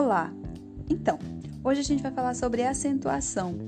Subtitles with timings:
[0.00, 0.32] Olá!
[0.88, 1.18] Então,
[1.64, 3.58] hoje a gente vai falar sobre acentuação.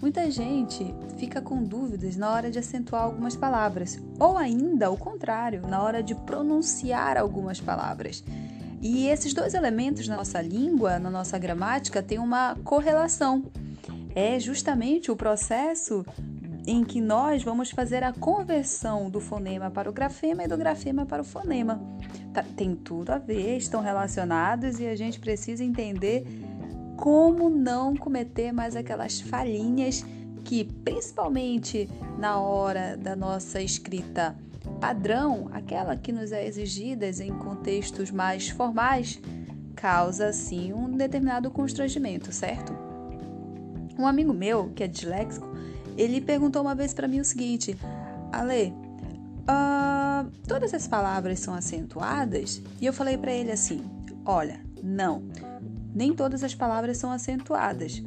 [0.00, 5.66] Muita gente fica com dúvidas na hora de acentuar algumas palavras, ou ainda o contrário,
[5.66, 8.22] na hora de pronunciar algumas palavras.
[8.80, 13.50] E esses dois elementos na nossa língua, na nossa gramática, têm uma correlação.
[14.14, 16.06] É justamente o processo
[16.66, 21.04] em que nós vamos fazer a conversão do fonema para o grafema e do grafema
[21.04, 21.80] para o fonema.
[22.32, 26.24] Tá, tem tudo a ver, estão relacionados e a gente precisa entender
[26.96, 30.04] como não cometer mais aquelas falhinhas
[30.44, 34.36] que, principalmente na hora da nossa escrita
[34.80, 39.20] padrão, aquela que nos é exigida em contextos mais formais,
[39.74, 42.72] causa assim um determinado constrangimento, certo?
[43.98, 45.51] Um amigo meu, que é disléxico,
[45.96, 47.76] ele perguntou uma vez para mim o seguinte:
[48.32, 48.72] Ale,
[49.42, 52.62] uh, todas as palavras são acentuadas?
[52.80, 53.84] E eu falei para ele assim:
[54.24, 55.24] Olha, não,
[55.94, 58.02] nem todas as palavras são acentuadas,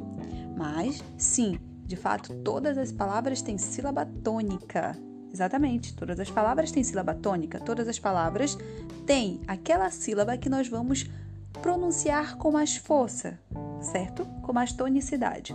[0.58, 4.98] mas sim, de fato, todas as palavras têm sílaba tônica.
[5.32, 8.58] Exatamente, todas as palavras têm sílaba tônica, todas as palavras
[9.06, 11.06] têm aquela sílaba que nós vamos
[11.62, 13.38] pronunciar com mais força,
[13.82, 14.26] certo?
[14.42, 15.54] Com mais tonicidade.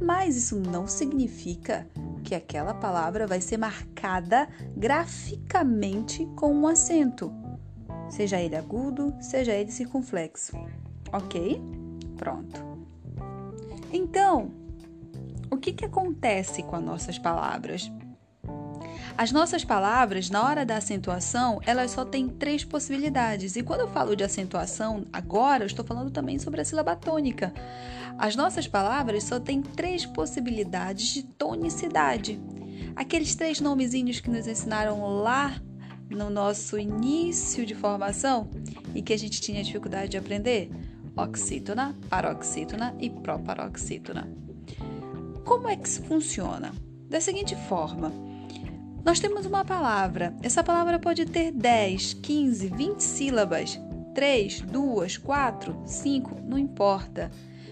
[0.00, 1.88] Mas isso não significa
[2.22, 7.32] que aquela palavra vai ser marcada graficamente com um acento,
[8.10, 10.56] seja ele agudo, seja ele circunflexo.
[11.12, 11.60] Ok?
[12.16, 12.62] Pronto.
[13.92, 14.50] Então,
[15.50, 17.90] o que, que acontece com as nossas palavras?
[19.18, 23.56] As nossas palavras, na hora da acentuação, elas só têm três possibilidades.
[23.56, 27.52] E quando eu falo de acentuação, agora eu estou falando também sobre a sílaba tônica.
[28.16, 32.40] As nossas palavras só têm três possibilidades de tonicidade.
[32.94, 35.60] Aqueles três nomezinhos que nos ensinaram lá
[36.08, 38.48] no nosso início de formação
[38.94, 40.70] e que a gente tinha dificuldade de aprender:
[41.16, 44.28] oxítona, paroxítona e proparoxítona.
[45.44, 46.72] Como é que isso funciona?
[47.10, 48.27] Da seguinte forma:
[49.04, 50.34] nós temos uma palavra.
[50.42, 53.80] Essa palavra pode ter 10, 15, 20 sílabas.
[54.14, 57.30] 3, 2, 4, 5, não importa.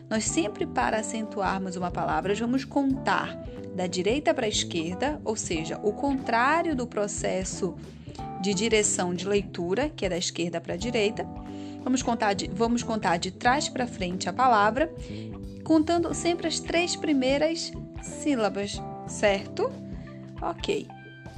[0.09, 3.37] Nós sempre, para acentuarmos uma palavra, vamos contar
[3.75, 7.75] da direita para a esquerda, ou seja, o contrário do processo
[8.41, 11.27] de direção de leitura, que é da esquerda para a direita.
[11.83, 14.93] Vamos contar de, vamos contar de trás para frente a palavra,
[15.65, 17.73] contando sempre as três primeiras
[18.03, 19.71] sílabas, certo?
[20.41, 20.87] Ok.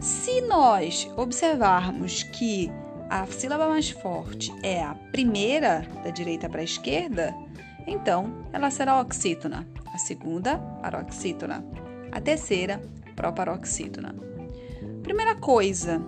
[0.00, 2.70] Se nós observarmos que
[3.10, 7.34] a sílaba mais forte é a primeira da direita para a esquerda,
[7.84, 9.66] então ela será oxítona.
[9.92, 11.64] A segunda, paroxítona.
[12.12, 12.81] A terceira,
[13.16, 14.14] proparoxítona.
[15.03, 16.00] Primeira coisa,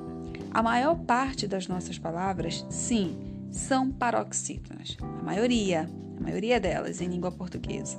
[0.53, 3.19] a maior parte das nossas palavras, sim,
[3.51, 4.97] são paroxítonas.
[5.03, 7.99] A maioria, a maioria delas em língua portuguesa.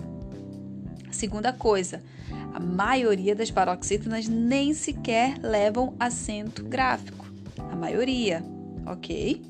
[1.12, 2.02] Segunda coisa,
[2.54, 7.26] a maioria das paroxítonas nem sequer levam acento gráfico.
[7.58, 8.44] A maioria,
[8.86, 9.42] ok?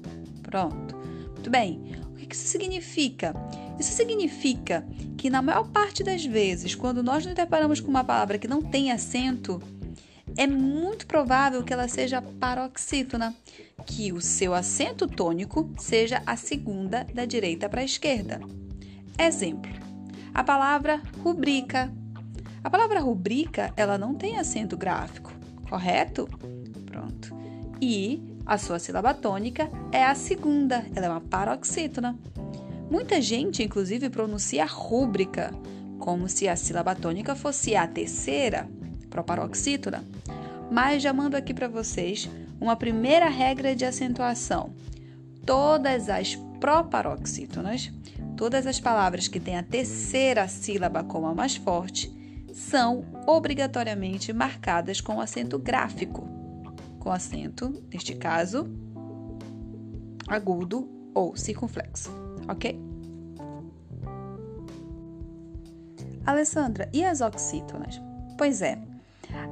[0.44, 0.96] Pronto.
[1.34, 1.82] Muito bem.
[2.12, 3.34] O que isso significa?
[3.80, 4.86] Isso significa
[5.18, 8.62] que na maior parte das vezes, quando nós nos deparamos com uma palavra que não
[8.62, 9.62] tem acento,
[10.38, 13.36] é muito provável que ela seja paroxítona,
[13.86, 18.40] que o seu acento tônico seja a segunda da direita para a esquerda.
[19.18, 19.72] Exemplo:
[20.34, 21.92] a palavra rubrica.
[22.64, 25.31] A palavra rubrica, ela não tem acento gráfico,
[25.69, 26.28] correto?
[26.86, 27.36] Pronto.
[27.81, 32.18] E a sua sílaba tônica é a segunda, ela é uma paroxítona.
[32.90, 35.52] Muita gente, inclusive, pronuncia rúbrica,
[35.97, 38.69] como se a sílaba tônica fosse a terceira,
[39.09, 40.03] proparoxítona.
[40.69, 44.74] Mas já mando aqui para vocês uma primeira regra de acentuação.
[45.46, 47.92] Todas as proparoxítonas
[48.41, 52.12] Todas as palavras que têm a terceira sílaba como a mais forte
[52.52, 56.28] são obrigatoriamente marcadas com acento gráfico,
[56.97, 58.68] com acento, neste caso,
[60.27, 62.10] agudo ou circunflexo,
[62.48, 62.81] ok?
[66.25, 68.01] Alessandra, e as oxítonas?
[68.39, 68.81] Pois é,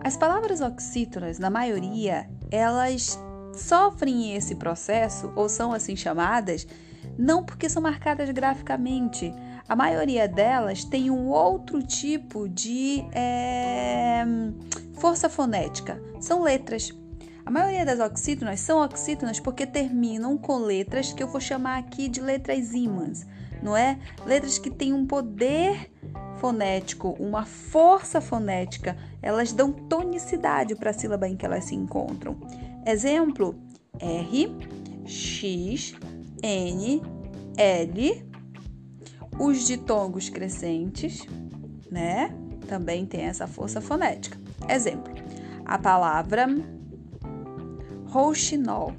[0.04, 3.20] as palavras oxítonas, na maioria, elas
[3.54, 6.66] sofrem esse processo ou são assim chamadas
[7.20, 9.34] não porque são marcadas graficamente.
[9.68, 14.24] A maioria delas tem um outro tipo de é,
[14.94, 16.02] força fonética.
[16.22, 16.98] São letras.
[17.46, 22.08] A maioria das oxítonas são oxítonas porque terminam com letras que eu vou chamar aqui
[22.08, 23.28] de letras ímãs,
[23.62, 24.00] não é?
[24.26, 25.92] Letras que têm um poder
[26.38, 32.38] fonético, uma força fonética, elas dão tonicidade para a sílaba em que elas se encontram.
[32.86, 33.56] Exemplo:
[34.00, 34.56] R,
[35.06, 35.96] X,
[36.42, 37.02] N,
[37.58, 38.30] L.
[39.40, 41.26] Os ditongos crescentes,
[41.90, 42.30] né?
[42.68, 44.38] Também tem essa força fonética.
[44.68, 45.14] Exemplo:
[45.66, 46.48] a palavra
[48.08, 48.94] rouxinol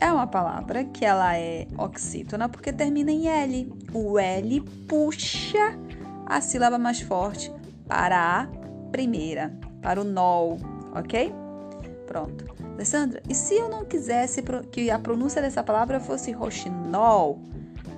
[0.00, 3.72] é uma palavra que ela é oxítona porque termina em L.
[3.92, 5.78] O L puxa
[6.26, 7.52] a sílaba mais forte
[7.86, 8.46] para a
[8.90, 10.58] primeira, para o nol,
[10.94, 11.32] ok?
[12.06, 12.67] Pronto.
[12.78, 14.40] Alessandra, e se eu não quisesse
[14.70, 17.40] que a pronúncia dessa palavra fosse roxinol,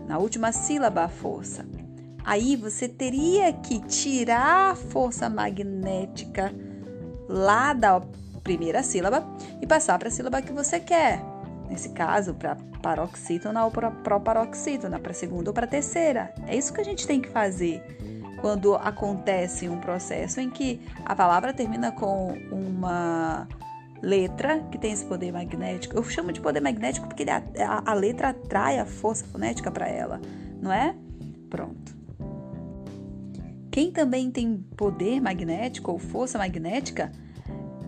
[0.09, 1.67] na última sílaba a força?
[2.25, 6.50] Aí você teria que tirar a força magnética
[7.29, 8.00] lá da
[8.43, 9.23] primeira sílaba
[9.61, 11.23] e passar para a sílaba que você quer.
[11.69, 16.33] Nesse caso, para paroxítona ou para proparoxítona, para segunda ou para terceira.
[16.47, 17.83] É isso que a gente tem que fazer
[18.41, 23.47] quando acontece um processo em que a palavra termina com uma
[24.02, 25.97] letra que tem esse poder magnético.
[25.97, 27.43] Eu chamo de poder magnético porque ele, a,
[27.85, 30.20] a letra atrai a força fonética para ela,
[30.61, 30.94] não é?
[31.49, 31.99] Pronto.
[33.70, 37.12] Quem também tem poder magnético ou força magnética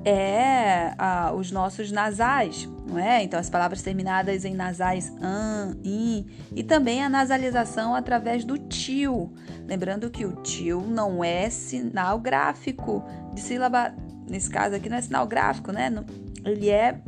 [0.05, 3.23] é a, os nossos nasais, não é?
[3.23, 9.33] Então, as palavras terminadas em nasais an, in, e também a nasalização através do tio.
[9.67, 13.05] Lembrando que o tio não é sinal gráfico
[13.35, 13.95] de sílaba
[14.33, 15.93] nesse caso aqui não é sinal gráfico, né?
[16.43, 16.99] Ele é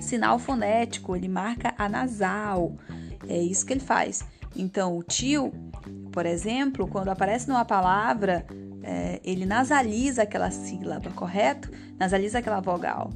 [0.00, 2.74] sinal fonético, ele marca a nasal.
[3.28, 4.24] É isso que ele faz.
[4.56, 5.52] Então, o tio,
[6.10, 8.44] por exemplo, quando aparece numa palavra,
[8.82, 11.70] é, ele nasaliza aquela sílaba, correto?
[11.96, 13.10] Nasaliza aquela vogal.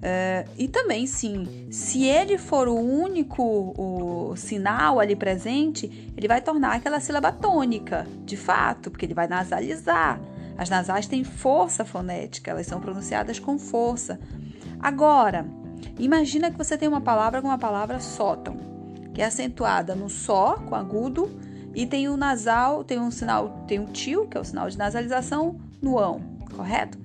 [0.00, 6.40] É, e também, sim, se ele for o único o sinal ali presente, ele vai
[6.40, 10.18] tornar aquela sílaba tônica, de fato, porque ele vai nasalizar.
[10.58, 14.18] As nasais têm força fonética, elas são pronunciadas com força.
[14.80, 15.46] Agora,
[15.98, 18.56] imagina que você tem uma palavra com uma palavra sótão,
[19.12, 21.30] que é acentuada no só, com agudo,
[21.74, 24.78] e tem o nasal, tem um sinal, tem o tio, que é o sinal de
[24.78, 26.20] nasalização, no ão,
[26.54, 26.98] correto?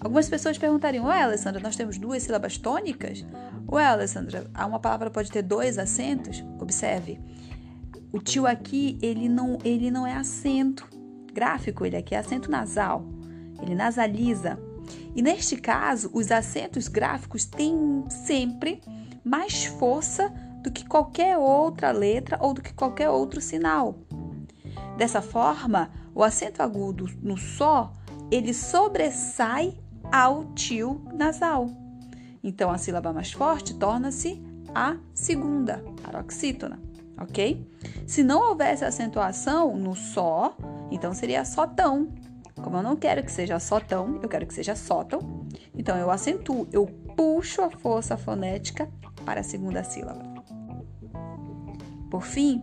[0.00, 3.24] Algumas pessoas perguntariam, ué, Alessandra, nós temos duas sílabas tônicas?
[3.70, 6.44] Ué, Alessandra, uma palavra pode ter dois acentos?
[6.60, 7.18] Observe,
[8.12, 10.86] o tio aqui, ele não, ele não é acento,
[11.32, 13.04] gráfico, ele aqui é acento nasal,
[13.62, 14.58] ele nasaliza.
[15.14, 18.80] E neste caso, os acentos gráficos têm sempre
[19.24, 20.32] mais força
[20.62, 23.98] do que qualquer outra letra ou do que qualquer outro sinal.
[24.96, 27.92] Dessa forma, o acento agudo no só,
[28.30, 29.78] ele sobressai
[30.10, 31.68] ao tio nasal.
[32.42, 34.42] Então, a sílaba mais forte torna-se
[34.74, 36.80] a segunda, paroxítona,
[37.20, 37.66] ok?
[38.06, 40.56] Se não houvesse acentuação no só,
[40.90, 42.08] então seria sótão.
[42.62, 45.46] Como eu não quero que seja sótão, eu quero que seja sótão.
[45.74, 46.86] Então eu acentuo, eu
[47.16, 48.88] puxo a força fonética
[49.24, 50.22] para a segunda sílaba.
[52.10, 52.62] Por fim,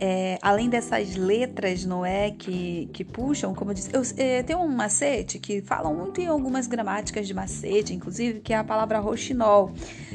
[0.00, 4.54] é, além dessas letras, não é, que, que puxam, como eu disse, eu, é, tem
[4.54, 9.00] um macete que falam muito em algumas gramáticas de macete, inclusive, que é a palavra
[9.00, 9.72] roxinol,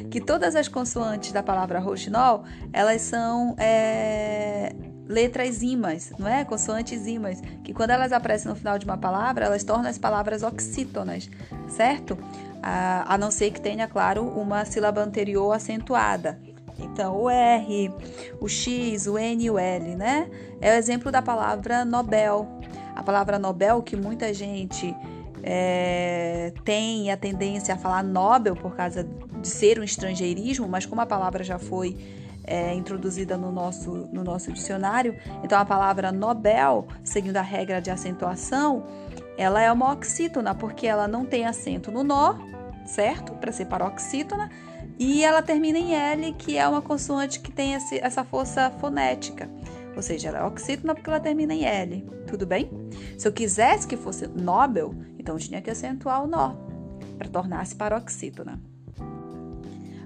[0.10, 4.74] que todas as consoantes da palavra roxinol, elas são é,
[5.08, 6.46] letras imas, não é?
[6.46, 10.44] Consoantes imas, que quando elas aparecem no final de uma palavra, elas tornam as palavras
[10.44, 11.30] oxítonas,
[11.68, 12.18] certo?
[12.62, 16.40] A, a não ser que tenha, claro, uma sílaba anterior acentuada.
[16.80, 17.92] Então, o R,
[18.40, 20.30] o X, o N e o L, né?
[20.60, 22.48] É o exemplo da palavra Nobel.
[22.96, 24.96] A palavra Nobel, que muita gente
[25.44, 31.02] é, tem a tendência a falar Nobel por causa de ser um estrangeirismo, mas como
[31.02, 31.98] a palavra já foi
[32.44, 35.16] é, introduzida no nosso, no nosso dicionário.
[35.44, 38.86] Então, a palavra Nobel, seguindo a regra de acentuação,
[39.38, 42.36] ela é uma oxítona, porque ela não tem acento no nó,
[42.86, 43.34] certo?
[43.34, 44.50] Para ser paroxítona.
[45.00, 49.50] E ela termina em L, que é uma consoante que tem esse, essa força fonética.
[49.96, 52.08] Ou seja, ela é oxítona porque ela termina em L.
[52.28, 52.70] Tudo bem?
[53.18, 56.56] Se eu quisesse que fosse Nobel, então tinha que acentuar o nó
[57.18, 58.60] para tornar-se paroxítona.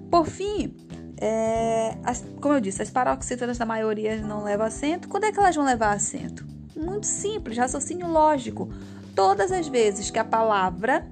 [0.10, 0.76] Por fim,
[1.20, 5.08] é, as, como eu disse, as paroxítonas da maioria não levam acento.
[5.08, 6.46] Quando é que elas vão levar acento?
[6.76, 8.70] Muito simples, raciocínio lógico.
[9.16, 11.08] Todas as vezes que a palavra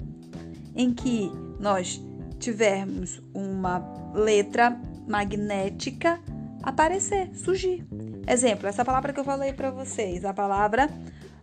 [0.76, 2.02] em que nós
[2.40, 3.84] tivermos uma
[4.14, 6.20] letra magnética
[6.62, 7.86] aparecer, surgir.
[8.28, 10.90] Exemplo, essa palavra que eu falei para vocês, a palavra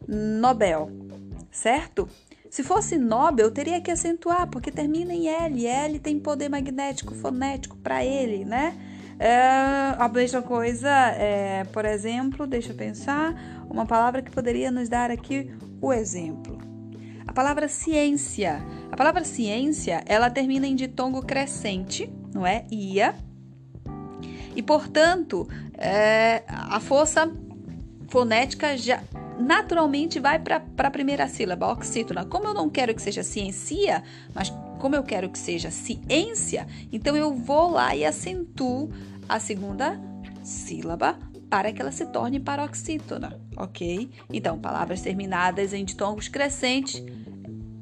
[0.07, 0.91] Nobel,
[1.51, 2.09] certo?
[2.53, 5.67] Se fosse Nobel, teria que acentuar, porque termina em L.
[5.67, 8.77] L tem poder magnético fonético para ele, né?
[9.19, 13.35] É, a mesma coisa, é, por exemplo, deixa eu pensar,
[13.71, 16.59] uma palavra que poderia nos dar aqui o exemplo.
[17.27, 18.63] A palavra ciência.
[18.91, 22.67] A palavra ciência, ela termina em ditongo crescente, não é?
[22.71, 23.15] Ia.
[24.55, 27.33] E, portanto, é, a força
[28.09, 29.01] fonética já
[29.39, 32.25] naturalmente vai para a primeira sílaba, oxítona.
[32.25, 34.03] Como eu não quero que seja ciência,
[34.35, 38.91] mas como eu quero que seja ciência, então eu vou lá e acentuo
[39.29, 40.01] a segunda
[40.43, 44.11] sílaba para que ela se torne paroxítona, ok?
[44.33, 47.03] Então, palavras terminadas em ditongos crescentes,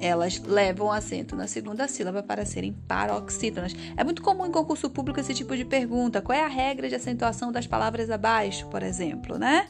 [0.00, 3.74] elas levam acento na segunda sílaba para serem paroxítonas.
[3.96, 6.20] É muito comum em concurso público esse tipo de pergunta.
[6.20, 9.68] Qual é a regra de acentuação das palavras abaixo, por exemplo, né?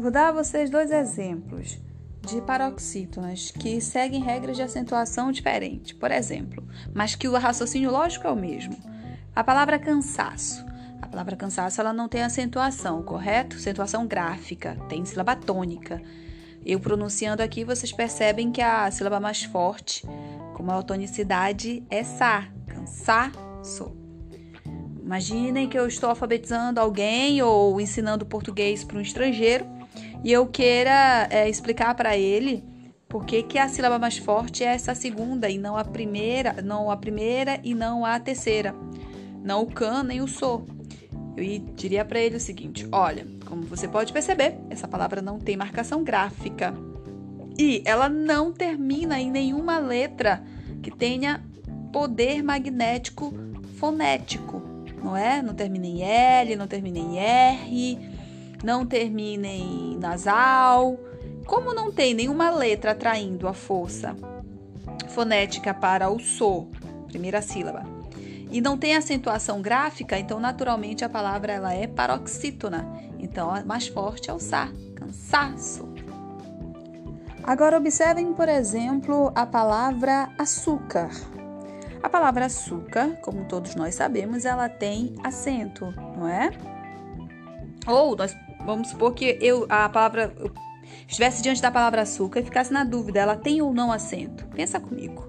[0.00, 1.78] Vou dar a vocês dois exemplos
[2.22, 8.26] de paroxítonas que seguem regras de acentuação diferentes, por exemplo, mas que o raciocínio lógico
[8.26, 8.74] é o mesmo.
[9.36, 10.64] A palavra cansaço.
[11.02, 13.56] A palavra cansaço ela não tem acentuação, correto?
[13.56, 16.00] Acentuação gráfica, tem sílaba tônica.
[16.64, 20.06] Eu pronunciando aqui, vocês percebem que a sílaba mais forte,
[20.54, 23.94] com maior tonicidade, é sa, cansaço.
[25.04, 29.78] Imaginem que eu estou alfabetizando alguém ou ensinando português para um estrangeiro
[30.22, 32.64] e eu queira é, explicar para ele
[33.08, 36.90] por que, que a sílaba mais forte é essa segunda e não a primeira, não
[36.90, 38.74] a primeira e não a terceira,
[39.42, 40.64] não o can nem o so.
[41.36, 45.56] Eu diria para ele o seguinte: olha, como você pode perceber, essa palavra não tem
[45.56, 46.74] marcação gráfica
[47.58, 50.42] e ela não termina em nenhuma letra
[50.82, 51.42] que tenha
[51.92, 53.34] poder magnético
[53.76, 54.62] fonético,
[55.02, 55.42] não é?
[55.42, 58.09] Não termina em L, não termina em R
[58.62, 60.98] não termina em nasal.
[61.46, 64.16] Como não tem nenhuma letra atraindo a força
[65.08, 66.68] fonética para o so,
[67.08, 67.84] primeira sílaba,
[68.50, 72.86] e não tem acentuação gráfica, então naturalmente a palavra ela é paroxítona.
[73.18, 75.88] Então a mais forte é o sa, cansaço.
[77.42, 81.10] Agora observem, por exemplo, a palavra açúcar.
[82.02, 86.50] A palavra açúcar, como todos nós sabemos, ela tem acento, não é?
[87.86, 90.52] Ou nós Vamos supor que eu a palavra eu
[91.06, 94.46] estivesse diante da palavra açúcar e ficasse na dúvida, ela tem ou não acento.
[94.48, 95.28] Pensa comigo.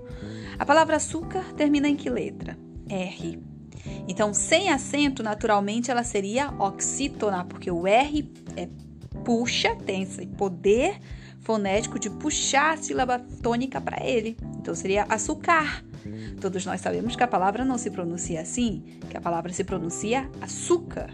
[0.57, 2.57] A palavra açúcar termina em que letra?
[2.87, 3.39] R.
[4.07, 8.67] Então, sem acento, naturalmente ela seria oxítona, porque o R é
[9.23, 10.99] puxa, tem esse poder
[11.39, 14.37] fonético de puxar a sílaba tônica para ele.
[14.59, 15.83] Então seria açúcar.
[16.39, 20.29] Todos nós sabemos que a palavra não se pronuncia assim, que a palavra se pronuncia
[20.39, 21.11] açúcar,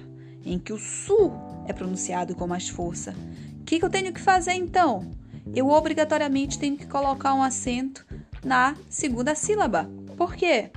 [0.48, 1.32] em que o su
[1.68, 3.14] é pronunciado com mais força.
[3.60, 5.12] O que, que eu tenho que fazer então?
[5.54, 8.06] Eu obrigatoriamente tenho que colocar um acento
[8.44, 9.90] na segunda sílaba.
[10.16, 10.72] Por quê?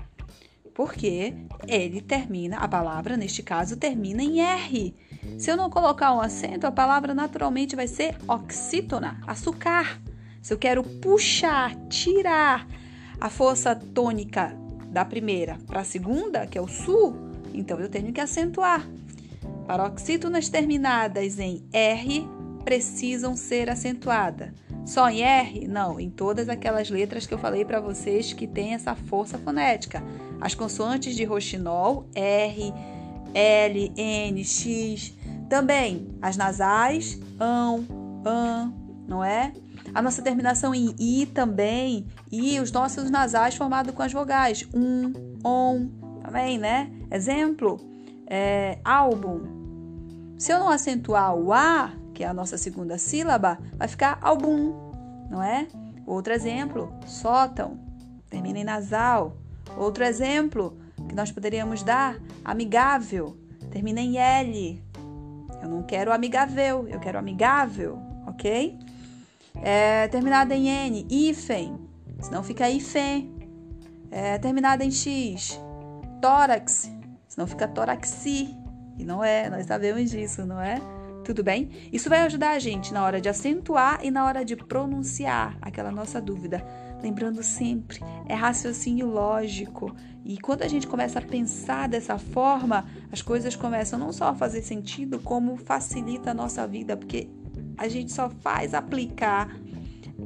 [0.75, 1.35] Porque
[1.67, 4.95] ele termina, a palavra neste caso termina em R.
[5.39, 10.01] Se eu não colocar um acento, a palavra naturalmente vai ser oxítona, açúcar.
[10.41, 12.67] Se eu quero puxar, tirar
[13.21, 17.15] a força tônica da primeira para a segunda, que é o sul,
[17.53, 18.87] então eu tenho que acentuar.
[19.67, 22.29] Paroxítonas terminadas em R
[22.65, 24.51] precisam ser acentuadas.
[24.85, 25.69] Só em R?
[25.69, 30.03] Não, em todas aquelas letras que eu falei para vocês que têm essa força fonética.
[30.41, 32.73] As consoantes de roxinol, R,
[33.35, 35.15] L, N, X.
[35.49, 37.85] Também as nasais, ão,
[38.25, 38.73] an,
[39.07, 39.53] não é?
[39.95, 42.07] A nossa terminação em I também.
[42.31, 44.67] E os nossos nasais formados com as vogais.
[44.75, 45.13] Um,
[45.45, 45.89] on,
[46.23, 46.91] também, né?
[47.11, 47.90] Exemplo,
[48.31, 49.41] é, álbum,
[50.39, 54.73] se eu não acentuar o A, que é a nossa segunda sílaba, vai ficar album,
[55.29, 55.67] não é?
[56.07, 57.79] Outro exemplo, sótão,
[58.31, 59.37] termina em nasal.
[59.77, 63.37] Outro exemplo que nós poderíamos dar, amigável,
[63.71, 64.83] termina em L.
[65.61, 68.79] Eu não quero amigável, eu quero amigável, ok?
[69.57, 71.77] É, terminada em N, hífen,
[72.21, 73.35] senão fica hífen.
[74.11, 75.61] É, terminada em X,
[76.21, 76.91] tórax,
[77.31, 78.55] senão fica toraxi.
[78.99, 80.79] E não é, nós sabemos disso, não é?
[81.25, 81.71] Tudo bem?
[81.93, 85.91] Isso vai ajudar a gente na hora de acentuar e na hora de pronunciar aquela
[85.91, 86.63] nossa dúvida.
[87.03, 89.95] Lembrando sempre, é raciocínio lógico.
[90.25, 94.35] E quando a gente começa a pensar dessa forma, as coisas começam não só a
[94.35, 97.31] fazer sentido, como facilita a nossa vida, porque
[97.79, 99.57] a gente só faz aplicar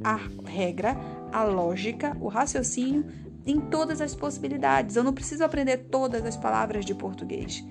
[0.03, 0.97] a regra,
[1.31, 3.05] a lógica, o raciocínio
[3.45, 4.95] em todas as possibilidades.
[4.95, 7.63] Eu não preciso aprender todas as palavras de português.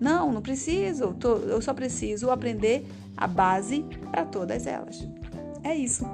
[0.00, 1.16] Não, não preciso.
[1.48, 2.86] Eu só preciso aprender
[3.16, 5.08] a base para todas elas.
[5.64, 6.04] É isso.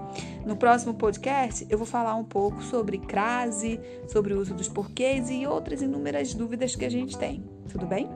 [0.44, 5.30] No próximo podcast, eu vou falar um pouco sobre crase, sobre o uso dos porquês
[5.30, 7.42] e outras inúmeras dúvidas que a gente tem.
[7.70, 8.08] Tudo bem?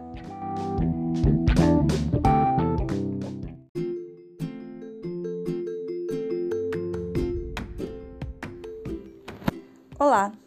[9.98, 10.41] Olá!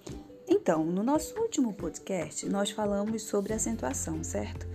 [0.66, 4.66] Então, no nosso último podcast, nós falamos sobre acentuação, certo?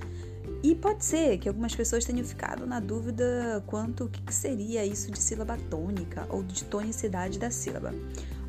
[0.63, 5.11] E pode ser que algumas pessoas tenham ficado na dúvida quanto o que seria isso
[5.11, 7.93] de sílaba tônica ou de tonicidade da sílaba.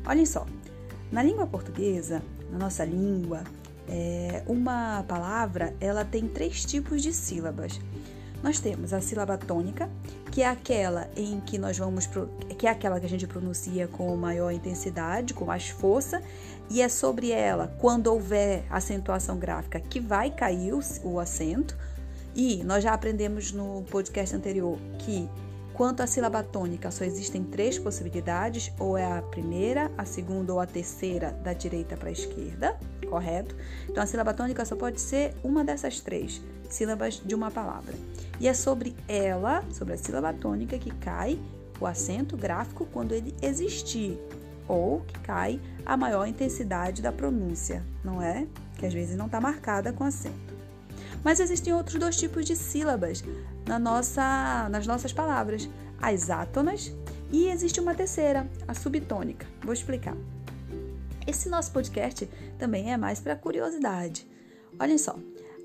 [0.06, 0.46] Olhem só,
[1.10, 3.42] na língua portuguesa, na nossa língua,
[3.88, 7.80] é, uma palavra ela tem três tipos de sílabas.
[8.40, 9.90] Nós temos a sílaba tônica,
[10.32, 12.08] que é aquela em que nós vamos
[12.58, 16.22] que é aquela que a gente pronuncia com maior intensidade, com mais força,
[16.70, 21.76] e é sobre ela, quando houver acentuação gráfica, que vai cair o, o acento.
[22.34, 25.28] E nós já aprendemos no podcast anterior que
[25.74, 30.60] Quanto à sílaba tônica, só existem três possibilidades: ou é a primeira, a segunda ou
[30.60, 33.56] a terceira da direita para a esquerda, correto?
[33.88, 37.94] Então a sílaba tônica só pode ser uma dessas três sílabas de uma palavra.
[38.40, 41.38] E é sobre ela, sobre a sílaba tônica, que cai
[41.80, 44.18] o acento gráfico quando ele existir,
[44.68, 48.46] ou que cai a maior intensidade da pronúncia, não é?
[48.78, 50.52] Que às vezes não está marcada com acento.
[51.22, 53.22] Mas existem outros dois tipos de sílabas
[53.66, 55.68] na nossa, nas nossas palavras:
[56.00, 56.92] as átonas
[57.32, 59.46] e existe uma terceira, a subtônica.
[59.62, 60.16] Vou explicar.
[61.26, 64.26] Esse nosso podcast também é mais para curiosidade.
[64.78, 65.16] Olhem só,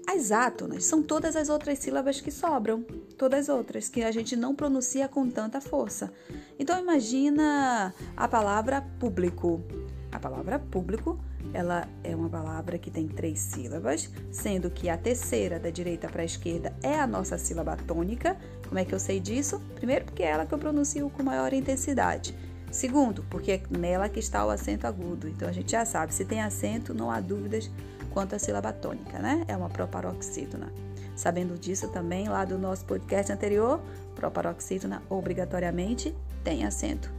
[0.07, 2.81] as átonas são todas as outras sílabas que sobram,
[3.17, 6.11] todas as outras que a gente não pronuncia com tanta força.
[6.57, 9.61] Então imagina a palavra público.
[10.09, 11.19] A palavra público
[11.53, 16.21] ela é uma palavra que tem três sílabas, sendo que a terceira, da direita para
[16.21, 18.37] a esquerda, é a nossa sílaba tônica.
[18.67, 19.61] Como é que eu sei disso?
[19.75, 22.33] Primeiro, porque é ela que eu pronuncio com maior intensidade.
[22.71, 25.27] Segundo, porque é nela que está o acento agudo.
[25.27, 27.69] Então a gente já sabe, se tem acento, não há dúvidas
[28.17, 29.45] quanto à sílaba tônica, né?
[29.47, 30.73] É uma proparoxítona.
[31.15, 33.79] Sabendo disso também, lá do nosso podcast anterior,
[34.15, 37.11] proparoxítona obrigatoriamente tem acento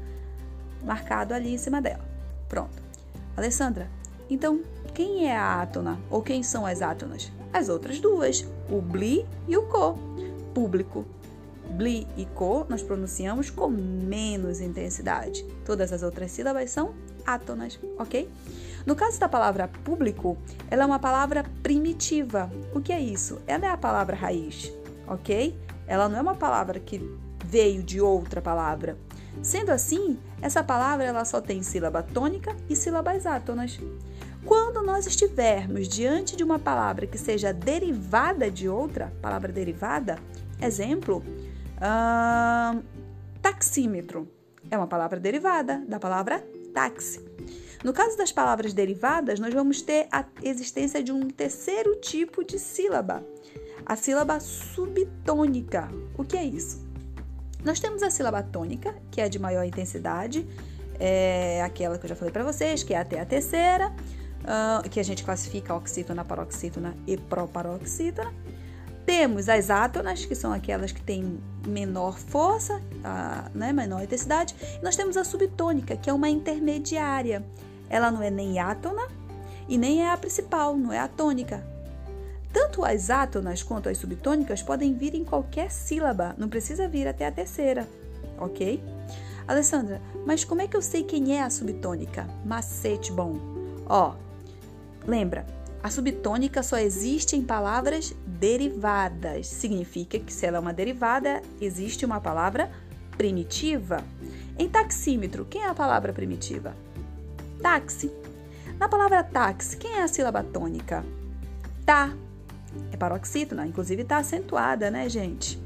[0.83, 2.05] marcado ali em cima dela.
[2.49, 2.83] Pronto.
[3.37, 3.89] Alessandra,
[4.29, 4.61] então,
[4.93, 7.31] quem é a átona ou quem são as átonas?
[7.53, 9.97] As outras duas, o bli e o co.
[10.53, 11.05] Público.
[11.71, 15.45] Bli e co nós pronunciamos com menos intensidade.
[15.65, 16.93] Todas as outras sílabas são
[17.25, 18.29] átonas, ok?
[18.89, 20.39] No caso da palavra público,
[20.71, 22.51] ela é uma palavra primitiva.
[22.75, 23.39] O que é isso?
[23.47, 24.73] Ela é a palavra raiz,
[25.07, 25.55] ok?
[25.87, 26.99] Ela não é uma palavra que
[27.45, 28.97] veio de outra palavra.
[29.43, 33.79] Sendo assim, essa palavra ela só tem sílaba tônica e sílabas átonas.
[34.47, 40.19] Quando nós estivermos diante de uma palavra que seja derivada de outra, palavra derivada,
[40.63, 41.23] exemplo,
[43.43, 44.27] taxímetro,
[44.71, 47.28] é uma palavra derivada da palavra táxi.
[47.85, 52.59] No caso das palavras derivadas, nós vamos ter a existência de um terceiro tipo de
[52.59, 53.25] sílaba,
[53.87, 55.89] a sílaba subtônica.
[56.17, 56.87] O que é isso?
[57.65, 60.47] Nós temos a sílaba tônica, que é de maior intensidade,
[60.99, 63.93] é aquela que eu já falei para vocês, que é até a terceira
[64.43, 68.33] uh, que a gente classifica oxítona, paroxítona e proparoxítona.
[69.07, 74.55] Temos as átonas, que são aquelas que têm menor força, uh, né, menor intensidade.
[74.81, 77.45] E nós temos a subtônica, que é uma intermediária.
[77.89, 79.07] Ela não é nem átona
[79.69, 81.65] e nem é a principal, não é a tônica.
[82.53, 87.27] Tanto as átonas quanto as subtônicas podem vir em qualquer sílaba, não precisa vir até
[87.27, 87.87] a terceira,
[88.39, 88.83] ok?
[89.47, 92.27] Alessandra, mas como é que eu sei quem é a subtônica?
[92.45, 93.39] Macete bom.
[93.87, 94.15] Ó,
[95.09, 95.47] Lembra,
[95.83, 99.47] a subtônica só existe em palavras derivadas.
[99.47, 102.71] Significa que se ela é uma derivada, existe uma palavra
[103.17, 104.05] primitiva.
[104.59, 106.77] Em taxímetro, quem é a palavra primitiva?
[107.63, 108.11] Táxi.
[108.79, 111.05] Na palavra táxi, quem é a sílaba tônica?
[111.85, 112.15] Tá.
[112.93, 115.61] É paroxítona, inclusive está acentuada, né, gente?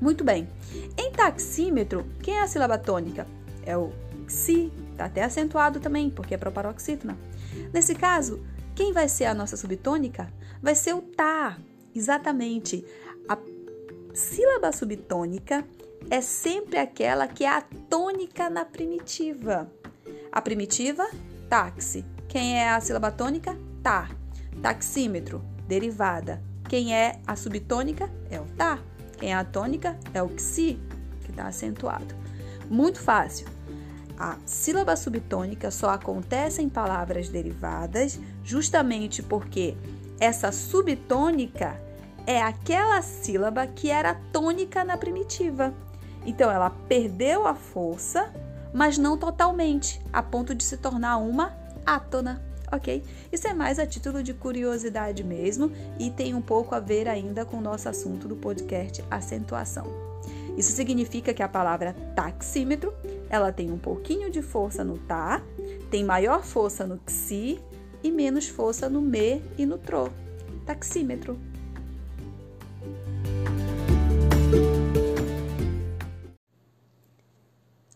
[0.00, 0.48] Muito bem.
[0.96, 3.26] Em taxímetro, quem é a sílaba tônica?
[3.64, 3.92] É o
[4.26, 7.16] xi, está até acentuado também, porque é proparoxítona.
[7.72, 8.42] Nesse caso,
[8.74, 10.32] quem vai ser a nossa subtônica?
[10.62, 11.58] Vai ser o tá.
[11.94, 12.84] Exatamente.
[13.28, 13.36] A
[14.14, 15.64] sílaba subtônica
[16.10, 19.70] é sempre aquela que é a tônica na primitiva.
[20.32, 21.06] A primitiva,
[21.46, 22.06] táxi.
[22.26, 23.54] Quem é a sílaba tônica?
[23.82, 24.08] Tá.
[24.62, 26.42] Taxímetro, derivada.
[26.70, 28.08] Quem é a subtônica?
[28.30, 28.78] É o tá.
[29.18, 29.98] Quem é a tônica?
[30.14, 30.80] É o xi,
[31.22, 32.14] que está acentuado.
[32.70, 33.46] Muito fácil.
[34.18, 39.76] A sílaba subtônica só acontece em palavras derivadas justamente porque
[40.18, 41.78] essa subtônica
[42.26, 45.74] é aquela sílaba que era tônica na primitiva.
[46.24, 48.32] Então ela perdeu a força,
[48.72, 53.04] mas não totalmente, a ponto de se tornar uma átona, ok?
[53.30, 57.44] Isso é mais a título de curiosidade mesmo e tem um pouco a ver ainda
[57.44, 59.86] com o nosso assunto do podcast acentuação.
[60.56, 62.92] Isso significa que a palavra taxímetro,
[63.28, 65.42] ela tem um pouquinho de força no tá,
[65.90, 67.60] tem maior força no xi
[68.02, 70.10] e menos força no me e no tro.
[70.66, 71.38] Taxímetro.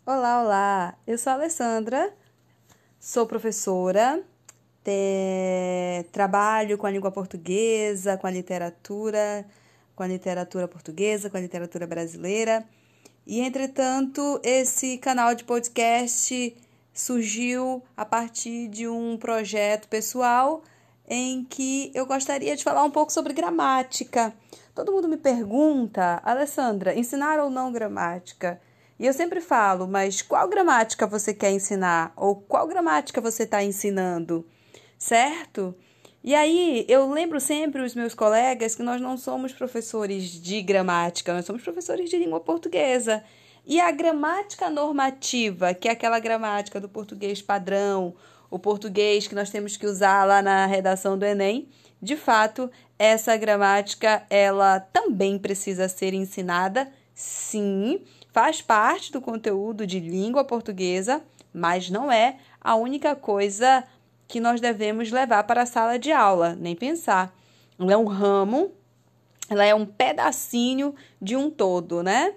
[0.08, 0.94] Olá, olá!
[1.04, 2.14] Eu sou a Alessandra,
[3.00, 4.22] sou professora,
[4.84, 6.06] te...
[6.12, 9.44] trabalho com a língua portuguesa, com a literatura,
[9.96, 12.64] com a literatura portuguesa, com a literatura brasileira.
[13.26, 16.56] E, entretanto, esse canal de podcast
[16.94, 20.62] surgiu a partir de um projeto pessoal
[21.08, 24.32] em que eu gostaria de falar um pouco sobre gramática.
[24.72, 28.60] Todo mundo me pergunta, Alessandra, ensinar ou não gramática?
[28.98, 32.12] E eu sempre falo, mas qual gramática você quer ensinar?
[32.16, 34.46] Ou qual gramática você está ensinando?
[34.98, 35.74] Certo?
[36.24, 41.32] E aí eu lembro sempre os meus colegas que nós não somos professores de gramática,
[41.32, 43.22] nós somos professores de língua portuguesa.
[43.64, 48.14] E a gramática normativa, que é aquela gramática do português padrão,
[48.50, 51.68] o português que nós temos que usar lá na redação do Enem,
[52.00, 58.00] de fato, essa gramática ela também precisa ser ensinada, sim,
[58.36, 61.22] faz parte do conteúdo de língua portuguesa,
[61.54, 63.82] mas não é a única coisa
[64.28, 67.34] que nós devemos levar para a sala de aula, nem pensar.
[67.80, 68.72] Ela é um ramo,
[69.48, 72.34] ela é um pedacinho de um todo, né?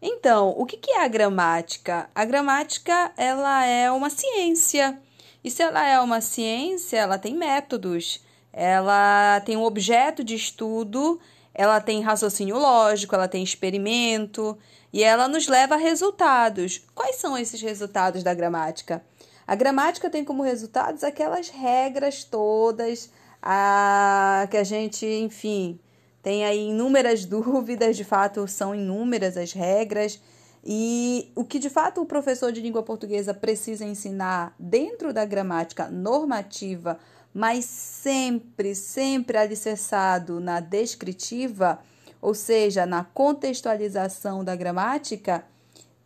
[0.00, 2.08] Então, o que é a gramática?
[2.14, 5.00] A gramática ela é uma ciência.
[5.42, 11.18] E se ela é uma ciência, ela tem métodos, ela tem um objeto de estudo,
[11.54, 14.56] ela tem raciocínio lógico, ela tem experimento,
[14.92, 16.82] e ela nos leva a resultados.
[16.94, 19.02] Quais são esses resultados da gramática?
[19.46, 23.10] A gramática tem como resultados aquelas regras todas,
[23.42, 25.80] a, que a gente, enfim,
[26.22, 30.20] tem aí inúmeras dúvidas, de fato são inúmeras as regras.
[30.64, 35.88] E o que de fato o professor de língua portuguesa precisa ensinar dentro da gramática
[35.88, 36.98] normativa,
[37.32, 41.78] mas sempre, sempre alicerçado na descritiva,
[42.20, 45.44] ou seja, na contextualização da gramática,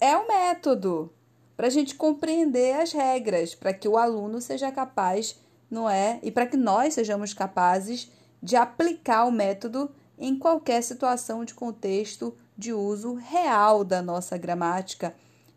[0.00, 1.12] é o método
[1.56, 6.18] para a gente compreender as regras, para que o aluno seja capaz, não é?
[6.22, 8.10] E para que nós sejamos capazes
[8.42, 15.14] de aplicar o método em qualquer situação de contexto de uso real da nossa gramática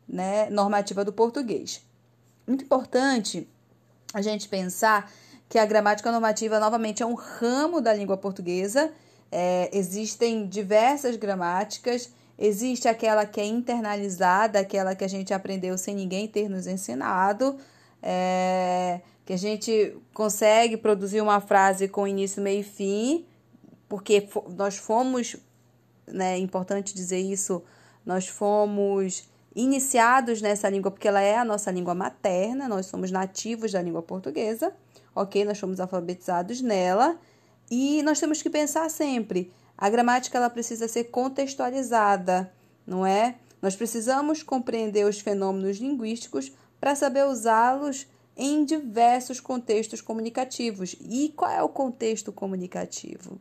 [0.07, 1.85] né, normativa do português.
[2.47, 3.47] Muito importante
[4.13, 5.11] a gente pensar
[5.49, 8.91] que a gramática normativa, novamente, é um ramo da língua portuguesa.
[9.31, 15.95] É, existem diversas gramáticas, existe aquela que é internalizada, aquela que a gente aprendeu sem
[15.95, 17.57] ninguém ter nos ensinado,
[18.01, 23.25] é, que a gente consegue produzir uma frase com início, meio e fim,
[23.89, 25.35] porque nós fomos,
[26.07, 27.63] né, é importante dizer isso,
[28.05, 33.71] nós fomos iniciados nessa língua porque ela é a nossa língua materna, nós somos nativos
[33.71, 34.71] da língua portuguesa,
[35.21, 35.43] ok?
[35.45, 37.19] Nós fomos alfabetizados nela
[37.69, 42.51] e nós temos que pensar sempre, a gramática ela precisa ser contextualizada,
[42.85, 43.35] não é?
[43.61, 50.95] Nós precisamos compreender os fenômenos linguísticos para saber usá-los em diversos contextos comunicativos.
[51.01, 53.39] E qual é o contexto comunicativo?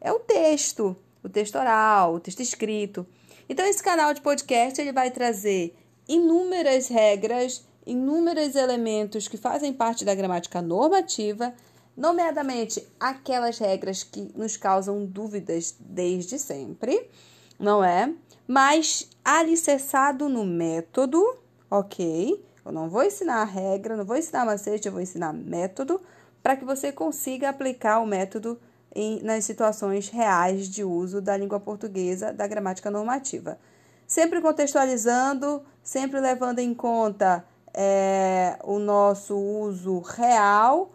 [0.00, 3.06] É o texto, o texto oral, o texto escrito.
[3.48, 5.76] Então esse canal de podcast ele vai trazer
[6.08, 11.54] inúmeras regras, inúmeros elementos que fazem parte da gramática normativa
[11.96, 17.10] nomeadamente aquelas regras que nos causam dúvidas desde sempre,
[17.58, 18.12] não é?
[18.46, 21.22] Mas alicerçado no método,
[21.70, 22.42] ok?
[22.64, 26.00] Eu não vou ensinar a regra, não vou ensinar macete, eu vou ensinar método
[26.42, 28.58] para que você consiga aplicar o método
[28.94, 33.58] em, nas situações reais de uso da língua portuguesa, da gramática normativa.
[34.06, 40.92] Sempre contextualizando, sempre levando em conta é, o nosso uso real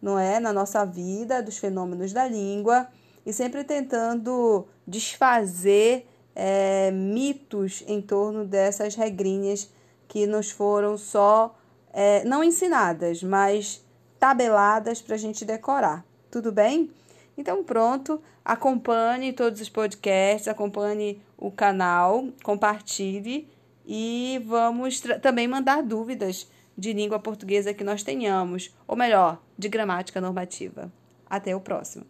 [0.00, 2.86] não é, na nossa vida, dos fenômenos da língua
[3.26, 9.70] e sempre tentando desfazer é, mitos em torno dessas regrinhas
[10.06, 11.54] que nos foram só
[11.92, 13.84] é, não ensinadas, mas
[14.18, 16.04] tabeladas para a gente decorar.
[16.30, 16.90] Tudo bem?
[17.36, 18.20] Então, pronto.
[18.44, 23.48] Acompanhe todos os podcasts, acompanhe o canal, compartilhe
[23.90, 26.46] e vamos também mandar dúvidas
[26.76, 30.92] de língua portuguesa que nós tenhamos, ou melhor, de gramática normativa.
[31.26, 32.04] Até o próximo.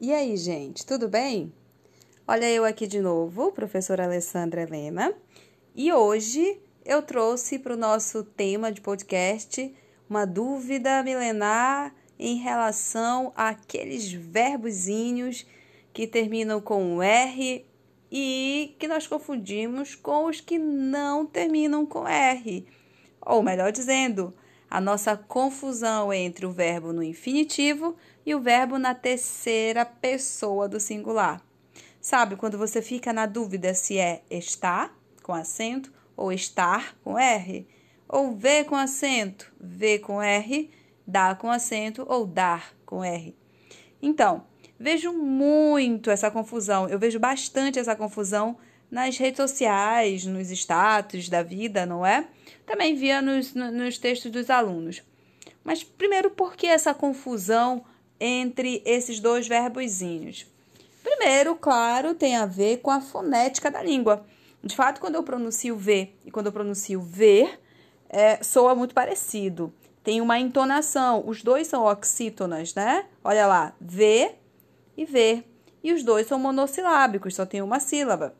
[0.00, 1.52] E aí, gente, tudo bem?
[2.26, 5.12] Olha eu aqui de novo, professora Alessandra Helena,
[5.74, 9.74] e hoje eu trouxe para o nosso tema de podcast
[10.08, 15.46] uma dúvida milenar em relação àqueles verbozinhos
[15.92, 17.66] que terminam com R
[18.14, 22.66] e que nós confundimos com os que não terminam com R.
[23.22, 24.34] Ou melhor dizendo,
[24.68, 27.96] a nossa confusão entre o verbo no infinitivo
[28.26, 31.42] e o verbo na terceira pessoa do singular.
[32.02, 37.66] Sabe quando você fica na dúvida se é está com acento ou estar com R,
[38.06, 40.70] ou ver com acento, ver com R,
[41.06, 43.34] dar com acento ou dar com R.
[44.02, 44.44] Então,
[44.82, 48.56] vejo muito essa confusão, eu vejo bastante essa confusão
[48.90, 52.26] nas redes sociais, nos status da vida, não é?
[52.66, 55.00] Também via nos, nos textos dos alunos.
[55.62, 57.84] Mas primeiro, por que essa confusão
[58.18, 60.46] entre esses dois verbozinhos?
[61.00, 64.26] Primeiro, claro, tem a ver com a fonética da língua.
[64.62, 67.60] De fato, quando eu pronuncio V e quando eu pronuncio ver,
[68.10, 69.72] é, soa muito parecido.
[70.02, 71.22] Tem uma entonação.
[71.24, 73.06] Os dois são oxítonas, né?
[73.22, 74.41] Olha lá, V
[74.96, 75.44] e ver.
[75.82, 78.34] E os dois são monossilábicos, só tem uma sílaba.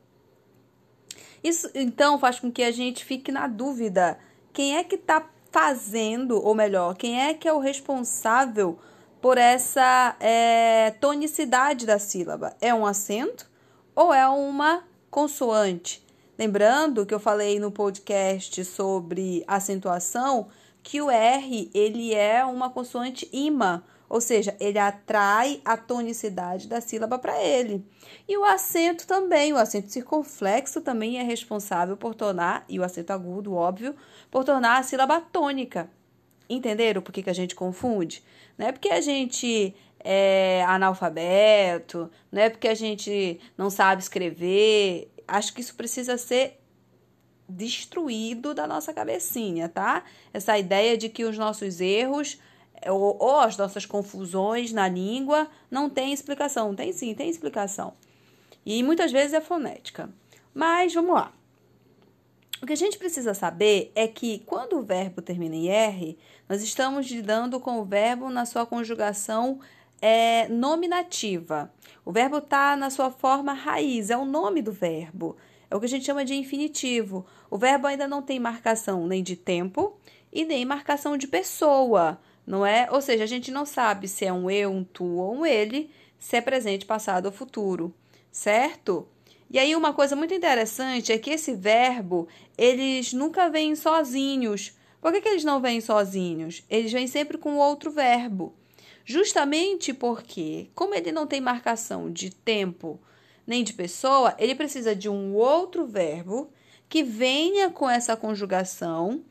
[1.43, 4.19] Isso então faz com que a gente fique na dúvida:
[4.53, 8.79] quem é que está fazendo, ou melhor, quem é que é o responsável
[9.21, 12.57] por essa é, tonicidade da sílaba?
[12.61, 13.51] É um acento
[13.95, 16.03] ou é uma consoante?
[16.39, 20.49] Lembrando que eu falei no podcast sobre acentuação
[20.83, 26.83] que o R ele é uma consoante ima, ou seja, ele atrai a tonicidade da
[26.83, 27.83] sílaba para ele.
[28.29, 33.11] E o acento também, o acento circunflexo também é responsável por tornar, e o acento
[33.11, 33.97] agudo, óbvio,
[34.31, 35.89] por tornar a sílaba tônica.
[36.47, 38.23] Entenderam por que, que a gente confunde?
[38.59, 45.11] Não é porque a gente é analfabeto, não é porque a gente não sabe escrever.
[45.27, 46.61] Acho que isso precisa ser
[47.49, 50.05] destruído da nossa cabecinha, tá?
[50.35, 52.39] Essa ideia de que os nossos erros
[52.87, 56.75] ou, ou as nossas confusões na língua não tem explicação.
[56.75, 57.95] Tem sim, tem explicação.
[58.65, 60.09] E muitas vezes é fonética.
[60.55, 61.33] Mas vamos lá.
[62.63, 66.17] O que a gente precisa saber é que quando o verbo termina em R,
[66.49, 69.59] nós estamos lidando com o verbo na sua conjugação
[70.01, 71.73] é, nominativa.
[72.05, 75.37] O verbo está na sua forma raiz, é o nome do verbo.
[75.69, 77.27] É o que a gente chama de infinitivo.
[77.51, 79.99] O verbo ainda não tem marcação nem de tempo
[80.33, 82.89] e nem marcação de pessoa não é?
[82.91, 85.91] Ou seja, a gente não sabe se é um eu, um tu ou um ele,
[86.19, 87.95] se é presente, passado ou futuro,
[88.31, 89.07] certo?
[89.51, 92.27] E aí uma coisa muito interessante é que esse verbo,
[92.57, 94.73] eles nunca vêm sozinhos.
[95.01, 96.65] Por que, que eles não vêm sozinhos?
[96.71, 98.55] Eles vêm sempre com outro verbo.
[99.05, 103.01] Justamente porque, como ele não tem marcação de tempo
[103.47, 106.51] nem de pessoa, ele precisa de um outro verbo
[106.89, 109.25] que venha com essa conjugação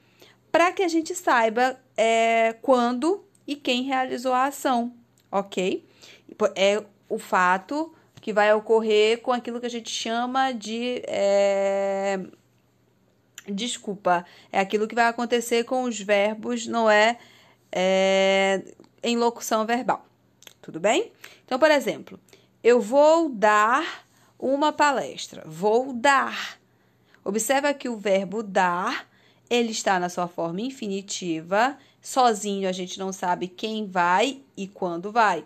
[0.52, 4.92] para que a gente saiba é, quando e quem realizou a ação,
[5.32, 5.88] ok?
[6.56, 11.04] É o fato que vai ocorrer com aquilo que a gente chama de.
[11.08, 12.20] É,
[13.48, 17.20] desculpa, é aquilo que vai acontecer com os verbos, não é,
[17.72, 18.64] é
[19.04, 20.04] em locução verbal.
[20.60, 21.12] Tudo bem?
[21.46, 22.20] Então, por exemplo,
[22.64, 24.06] eu vou dar
[24.40, 25.44] uma palestra.
[25.46, 26.58] Vou dar.
[27.24, 29.11] Observa que o verbo dar
[29.52, 31.78] ele está na sua forma infinitiva.
[32.02, 35.46] Sozinho a gente não sabe quem vai e quando vai.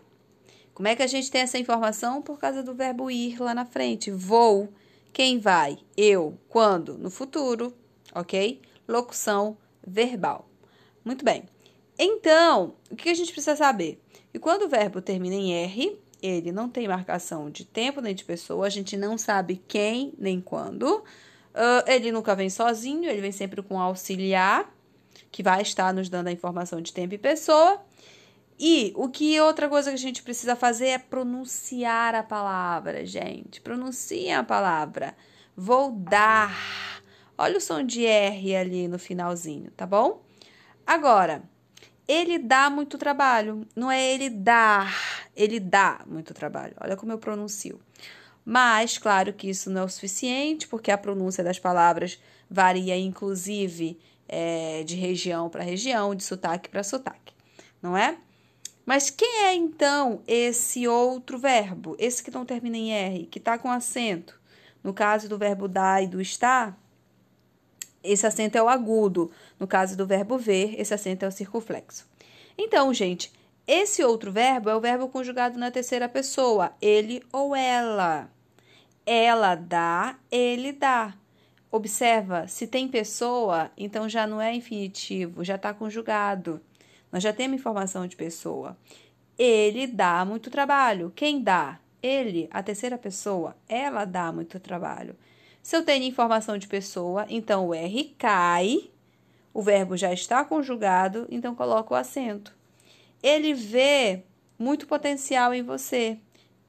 [0.76, 2.22] Como é que a gente tem essa informação?
[2.22, 4.12] Por causa do verbo ir lá na frente.
[4.12, 4.70] Vou.
[5.12, 5.80] Quem vai?
[5.98, 6.38] Eu.
[6.48, 7.00] Quando?
[7.00, 7.74] No futuro.
[8.14, 8.62] Ok?
[8.88, 10.48] Locução verbal.
[11.04, 11.46] Muito bem.
[11.98, 14.00] Então, o que a gente precisa saber?
[14.32, 18.24] E quando o verbo termina em R, ele não tem marcação de tempo nem de
[18.24, 21.04] pessoa, a gente não sabe quem nem quando.
[21.56, 24.70] Uh, ele nunca vem sozinho, ele vem sempre com um auxiliar,
[25.32, 27.82] que vai estar nos dando a informação de tempo e pessoa.
[28.60, 33.62] E o que outra coisa que a gente precisa fazer é pronunciar a palavra, gente.
[33.62, 35.16] Pronunciem a palavra.
[35.56, 37.02] Vou dar.
[37.38, 40.22] Olha o som de R ali no finalzinho, tá bom?
[40.86, 41.44] Agora,
[42.08, 43.66] ele dá muito trabalho.
[43.76, 44.94] Não é ele dar,
[45.36, 46.76] ele dá muito trabalho.
[46.82, 47.80] Olha como eu pronuncio.
[48.46, 54.00] Mas, claro que isso não é o suficiente, porque a pronúncia das palavras varia, inclusive,
[54.28, 57.34] é, de região para região, de sotaque para sotaque,
[57.82, 58.18] não é?
[58.86, 63.58] Mas quem é então esse outro verbo, esse que não termina em R, que está
[63.58, 64.40] com acento?
[64.84, 66.80] No caso do verbo dar e do estar,
[68.04, 69.32] esse acento é o agudo.
[69.60, 72.08] No caso do verbo ver, esse acento é o circunflexo.
[72.56, 73.34] Então, gente,
[73.68, 78.30] esse outro verbo é o verbo conjugado na terceira pessoa, ele ou ela.
[79.06, 81.14] Ela dá, ele dá.
[81.72, 86.62] Observa, se tem pessoa, então já não é infinitivo, já está conjugado.
[87.12, 88.78] Nós já temos informação de pessoa.
[89.38, 91.12] Ele dá muito trabalho.
[91.16, 91.80] Quem dá?
[92.02, 93.56] Ele, a terceira pessoa.
[93.68, 95.16] Ela dá muito trabalho.
[95.62, 98.90] Se eu tenho informação de pessoa, então o R cai,
[99.54, 102.54] o verbo já está conjugado, então coloco o acento.
[103.22, 104.24] Ele vê
[104.58, 106.18] muito potencial em você.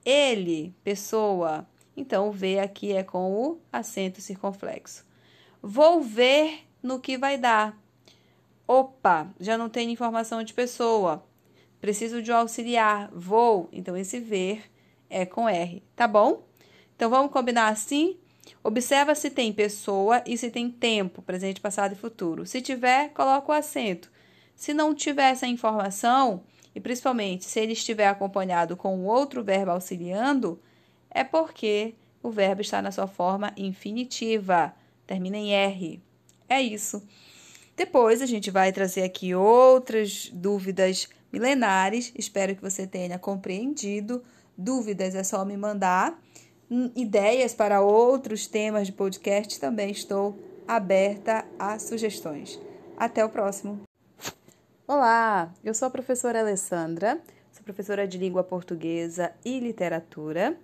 [0.04, 5.04] Ele, pessoa, então, o V aqui é com o acento circunflexo.
[5.62, 7.80] Vou ver no que vai dar.
[8.68, 11.24] Opa, já não tenho informação de pessoa.
[11.80, 13.10] Preciso de um auxiliar.
[13.12, 13.68] Vou.
[13.72, 14.64] Então, esse ver
[15.08, 16.44] é com R, tá bom?
[16.94, 18.18] Então, vamos combinar assim?
[18.62, 22.44] Observa se tem pessoa e se tem tempo, presente, passado e futuro.
[22.44, 24.10] Se tiver, coloca o acento.
[24.54, 26.42] Se não tiver essa informação,
[26.74, 30.60] e principalmente se ele estiver acompanhado com outro verbo auxiliando,
[31.16, 34.74] é porque o verbo está na sua forma infinitiva,
[35.06, 36.02] termina em R.
[36.46, 37.02] É isso.
[37.74, 42.12] Depois a gente vai trazer aqui outras dúvidas milenares.
[42.14, 44.22] Espero que você tenha compreendido.
[44.58, 46.20] Dúvidas é só me mandar.
[46.70, 52.60] Hum, ideias para outros temas de podcast também estou aberta a sugestões.
[52.94, 53.80] Até o próximo.
[54.86, 57.18] Olá, eu sou a professora Alessandra,
[57.52, 60.56] sou professora de língua portuguesa e literatura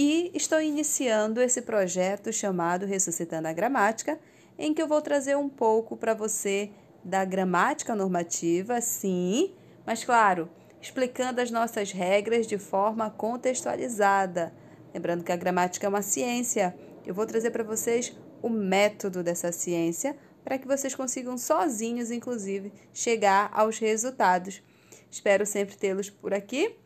[0.00, 4.16] e estou iniciando esse projeto chamado Ressuscitando a Gramática,
[4.56, 6.70] em que eu vou trazer um pouco para você
[7.02, 10.48] da gramática normativa, sim, mas claro,
[10.80, 14.54] explicando as nossas regras de forma contextualizada.
[14.94, 19.50] Lembrando que a gramática é uma ciência, eu vou trazer para vocês o método dessa
[19.50, 24.62] ciência para que vocês consigam sozinhos, inclusive, chegar aos resultados.
[25.10, 26.76] Espero sempre tê-los por aqui.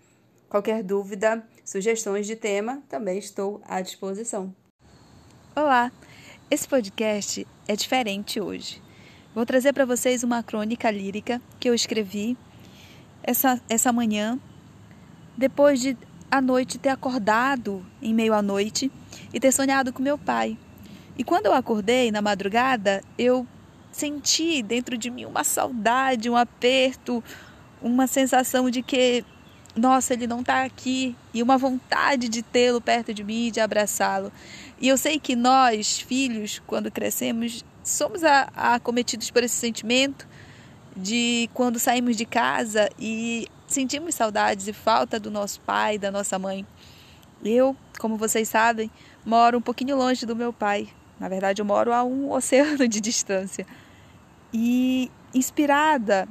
[0.49, 4.55] Qualquer dúvida, sugestões de tema, também estou à disposição.
[5.55, 5.93] Olá!
[6.51, 8.83] Esse podcast é diferente hoje.
[9.35, 12.37] Vou trazer para vocês uma crônica lírica que eu escrevi
[13.23, 14.39] essa, essa manhã,
[15.37, 15.97] depois de
[16.31, 18.91] à noite ter acordado em meio à noite
[19.33, 20.59] e ter sonhado com meu pai.
[21.17, 23.47] E quando eu acordei na madrugada, eu
[23.91, 27.23] senti dentro de mim uma saudade, um aperto,
[27.83, 29.25] uma sensação de que
[29.75, 34.31] nossa, ele não está aqui, e uma vontade de tê-lo perto de mim, de abraçá-lo.
[34.81, 38.23] E eu sei que nós, filhos, quando crescemos, somos
[38.55, 40.29] acometidos por esse sentimento
[40.97, 46.39] de quando saímos de casa e sentimos saudades e falta do nosso pai, da nossa
[46.39, 46.67] mãe.
[47.43, 48.91] Eu, como vocês sabem,
[49.25, 50.89] moro um pouquinho longe do meu pai.
[51.19, 53.67] Na verdade, eu moro a um oceano de distância.
[54.53, 56.29] E inspirada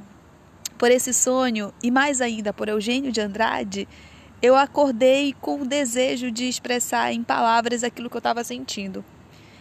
[0.82, 3.86] por esse sonho e mais ainda por Eugênio de Andrade,
[4.42, 9.04] eu acordei com o desejo de expressar em palavras aquilo que eu estava sentindo.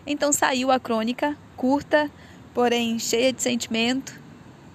[0.03, 2.09] Então saiu a crônica, curta,
[2.55, 4.19] porém cheia de sentimento.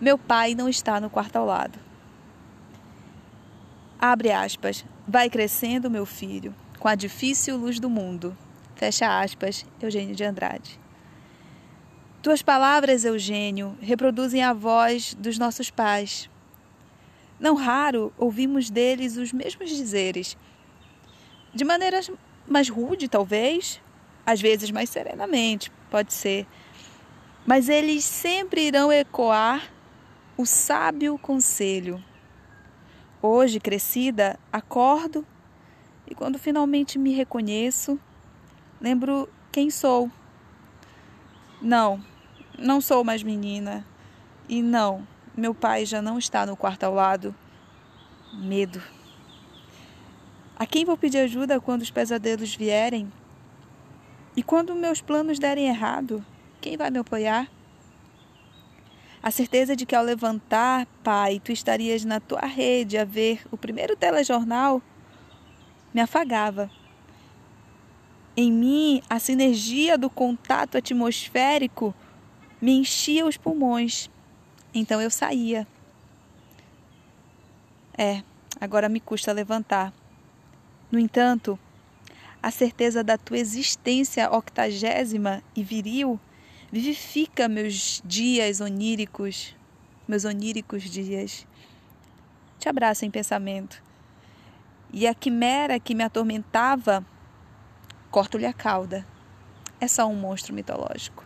[0.00, 1.80] Meu pai não está no quarto ao lado.
[3.98, 4.84] Abre aspas.
[5.04, 8.38] Vai crescendo, meu filho, com a difícil luz do mundo.
[8.76, 10.78] Fecha aspas, Eugênio de Andrade.
[12.22, 16.30] Tuas palavras, Eugênio, reproduzem a voz dos nossos pais,
[17.38, 20.36] não raro ouvimos deles os mesmos dizeres,
[21.54, 22.00] de maneira
[22.46, 23.80] mais rude, talvez,
[24.24, 26.46] às vezes mais serenamente, pode ser.
[27.46, 29.70] Mas eles sempre irão ecoar
[30.36, 32.02] o sábio conselho.
[33.22, 35.26] Hoje, crescida, acordo
[36.06, 37.98] e quando finalmente me reconheço,
[38.80, 40.10] lembro quem sou.
[41.60, 42.04] Não,
[42.58, 43.86] não sou mais menina.
[44.48, 47.34] E não, meu pai já não está no quarto ao lado.
[48.32, 48.82] Medo.
[50.58, 53.12] A quem vou pedir ajuda quando os pesadelos vierem?
[54.34, 56.24] E quando meus planos derem errado,
[56.60, 57.50] quem vai me apoiar?
[59.22, 63.56] A certeza de que ao levantar, pai, tu estarias na tua rede a ver o
[63.56, 64.80] primeiro telejornal
[65.92, 66.70] me afagava.
[68.36, 71.94] Em mim, a sinergia do contato atmosférico
[72.60, 74.10] me enchia os pulmões.
[74.74, 75.66] Então eu saía.
[77.96, 78.22] É,
[78.60, 79.92] agora me custa levantar.
[80.90, 81.58] No entanto,
[82.42, 86.20] a certeza da tua existência octagésima e viril
[86.70, 89.56] vivifica meus dias oníricos,
[90.06, 91.46] meus oníricos dias.
[92.58, 93.82] Te abraço em pensamento.
[94.92, 97.04] E a quimera que me atormentava,
[98.10, 99.06] corto-lhe a cauda.
[99.80, 101.25] É só um monstro mitológico.